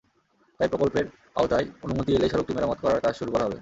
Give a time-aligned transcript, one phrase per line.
[0.59, 1.05] তাই প্রকল্পের
[1.35, 3.57] আওতায় অনুমতি এলেই সড়কটি মেরামত করার কাজ শুরু করা হবে।